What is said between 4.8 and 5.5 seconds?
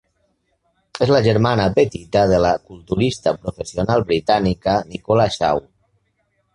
Nicola